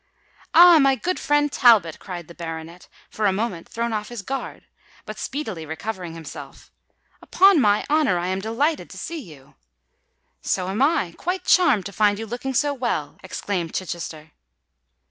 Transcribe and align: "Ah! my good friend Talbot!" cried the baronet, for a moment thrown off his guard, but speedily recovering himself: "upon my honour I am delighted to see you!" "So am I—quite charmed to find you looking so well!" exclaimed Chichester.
"Ah! 0.55 0.79
my 0.79 0.95
good 0.95 1.19
friend 1.19 1.51
Talbot!" 1.51 1.99
cried 1.99 2.27
the 2.27 2.33
baronet, 2.33 2.87
for 3.11 3.27
a 3.27 3.31
moment 3.31 3.69
thrown 3.69 3.93
off 3.93 4.09
his 4.09 4.23
guard, 4.23 4.63
but 5.05 5.19
speedily 5.19 5.63
recovering 5.63 6.15
himself: 6.15 6.71
"upon 7.21 7.61
my 7.61 7.85
honour 7.87 8.17
I 8.17 8.25
am 8.29 8.39
delighted 8.39 8.89
to 8.89 8.97
see 8.97 9.21
you!" 9.21 9.53
"So 10.41 10.69
am 10.69 10.81
I—quite 10.81 11.45
charmed 11.45 11.85
to 11.85 11.93
find 11.93 12.17
you 12.17 12.25
looking 12.25 12.55
so 12.55 12.73
well!" 12.73 13.19
exclaimed 13.23 13.75
Chichester. 13.75 14.31